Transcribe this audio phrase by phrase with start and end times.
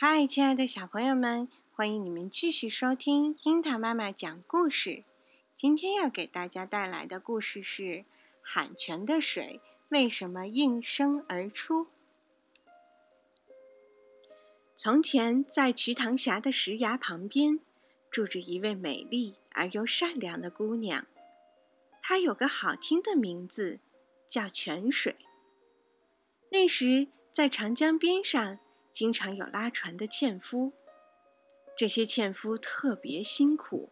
[0.00, 5.02] 嗨，亲爱的小朋友们，欢迎你们继续收听樱桃妈妈讲故事。
[5.56, 7.82] 今天要给大家带来的故事是
[8.40, 11.86] 《喊泉的水为什么应声而出》。
[14.76, 17.58] 从前，在瞿塘峡的石崖旁边，
[18.08, 21.08] 住着一位美丽而又善良的姑娘。
[22.00, 23.80] 她有个好听的名字，
[24.28, 25.16] 叫泉水。
[26.50, 28.60] 那时，在长江边上。
[28.90, 30.72] 经常有拉船的纤夫，
[31.76, 33.90] 这些纤夫特别辛苦，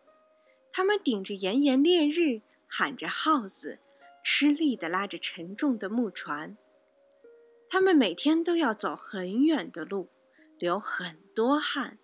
[0.72, 3.78] 他们顶着炎炎烈日，喊着号子，
[4.24, 6.56] 吃力地拉着沉重的木船。
[7.68, 10.08] 他们每天都要走很远的路，
[10.58, 11.98] 流很多汗，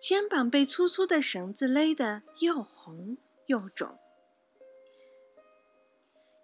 [0.00, 3.98] 肩膀被粗粗的绳子勒得又红又肿。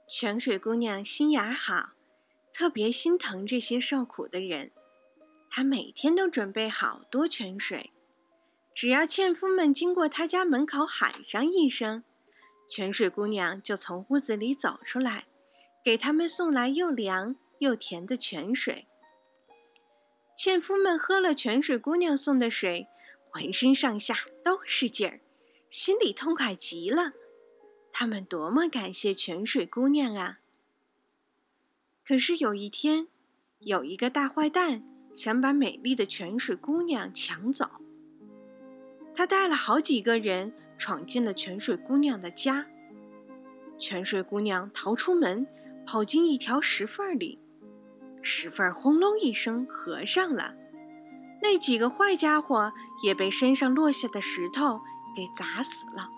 [0.08, 1.92] 泉水姑娘心眼好，
[2.52, 4.72] 特别心疼这些受苦的人。
[5.50, 7.92] 他每天都准备好多泉水，
[8.72, 12.04] 只要纤夫们经过他家门口喊上一声，
[12.68, 15.26] 泉水姑娘就从屋子里走出来，
[15.84, 18.86] 给他们送来又凉又甜的泉水。
[20.36, 22.86] 纤夫们喝了泉水姑娘送的水，
[23.28, 25.20] 浑身上下都是劲儿，
[25.68, 27.12] 心里痛快极了。
[27.92, 30.38] 他们多么感谢泉水姑娘啊！
[32.06, 33.08] 可是有一天，
[33.58, 34.89] 有一个大坏蛋。
[35.14, 37.66] 想把美丽的泉水姑娘抢走，
[39.14, 42.66] 他带了好几个人闯进了泉水姑娘的家。
[43.78, 45.46] 泉水姑娘逃出门，
[45.86, 47.38] 跑进一条石缝里，
[48.22, 50.54] 石缝轰隆一声合上了。
[51.42, 52.72] 那几个坏家伙
[53.02, 54.80] 也被身上落下的石头
[55.16, 56.10] 给砸死了。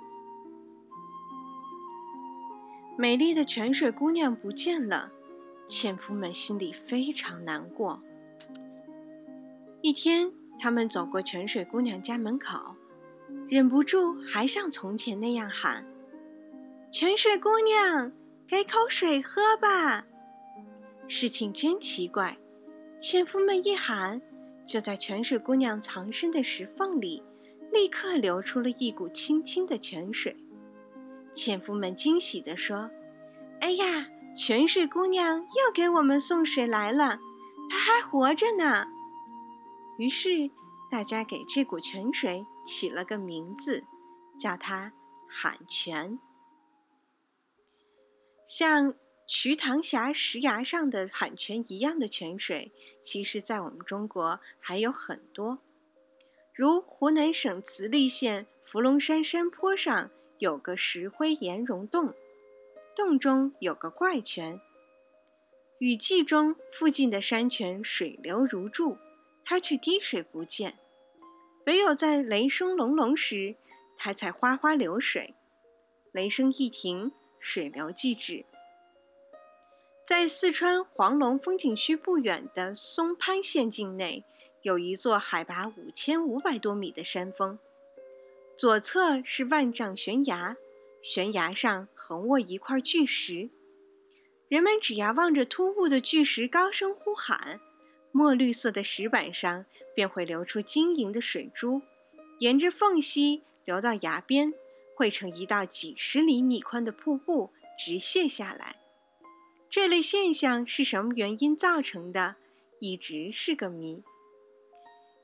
[2.99, 5.13] 美丽的泉水姑娘不见了，
[5.67, 8.03] 纤夫们心里非常难过。
[9.83, 12.77] 一天，他们走过泉水姑娘家门口，
[13.49, 15.85] 忍不住还像从前那样喊
[16.89, 18.13] ：“泉水姑娘，
[18.47, 20.07] 给口水喝吧！”
[21.09, 22.39] 事情真奇怪，
[22.97, 24.23] 纤夫们一喊，
[24.65, 27.21] 就在泉水姑娘藏身的石缝里，
[27.73, 30.37] 立刻流出了一股清清的泉水。
[31.33, 32.89] 纤夫们惊喜地说
[33.61, 37.19] ：“哎呀，泉水姑娘又给我们送水来了，
[37.69, 38.87] 她还活着呢！”
[40.03, 40.51] 于是，
[40.91, 43.85] 大家给这股泉水起了个名字，
[44.37, 44.93] 叫它
[45.29, 46.19] 喊泉。
[48.45, 48.97] 像
[49.29, 55.61] 瞿塘峡石崖上的喊泉一样的泉水，其实在我们中国还有很多。
[56.53, 62.13] 如湖南省慈利县伏龙山山坡上有个石灰岩溶洞，
[62.97, 64.61] 洞中有个怪泉。
[65.79, 68.99] 雨季中，附近的山泉水流如注。
[69.45, 70.79] 它却滴水不见，
[71.67, 73.57] 唯有在雷声隆隆时，
[73.97, 75.35] 它才哗哗流水。
[76.13, 78.45] 雷声一停，水流即止。
[80.05, 84.25] 在四川黄龙风景区不远的松潘县境内，
[84.63, 87.59] 有一座海拔五千五百多米的山峰，
[88.57, 90.57] 左侧是万丈悬崖，
[91.01, 93.49] 悬崖上横卧一块巨石，
[94.49, 97.61] 人们只要望着突兀的巨石，高声呼喊。
[98.13, 99.65] 墨绿色的石板上
[99.95, 101.83] 便会流出晶莹的水珠，
[102.39, 104.53] 沿着缝隙流到崖边，
[104.95, 108.77] 汇成一道几十厘米宽的瀑布，直泻下来。
[109.71, 112.37] 这类现象是什么原因造成的，
[112.79, 114.03] 一直是个谜。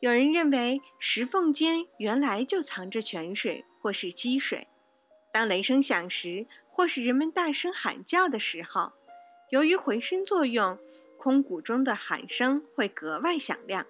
[0.00, 4.66] 有人认为石缝间原来就藏着泉水或是积水，
[5.30, 8.92] 当雷声响时，或是人们大声喊叫的时候，
[9.50, 10.78] 由于回声作用。
[11.18, 13.84] 空谷中的喊声会格外响亮，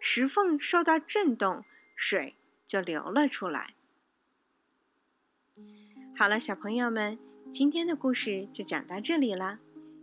[0.00, 1.64] 石缝受到震动，
[1.94, 2.34] 水
[2.66, 3.74] 就流了出来。
[6.18, 7.18] 好了，小朋友们，
[7.50, 9.60] 今天的故事就讲到这里了。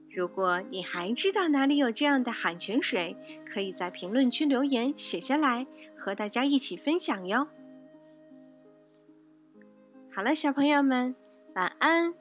[0.09, 3.15] 如果你还知道哪里有这样的喊泉水，
[3.45, 7.47] 可以在评论区留言写下来，和大家一起分享哟。
[10.13, 11.15] 好了，小朋友们，
[11.55, 12.20] 晚安。